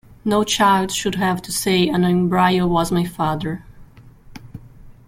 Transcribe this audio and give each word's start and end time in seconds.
No 0.25 0.43
child 0.43 0.91
should 0.91 1.13
have 1.13 1.43
to 1.43 1.51
say, 1.51 1.87
'An 1.87 2.03
embryo 2.03 2.65
was 2.65 2.91
my 2.91 3.05
father. 3.05 3.63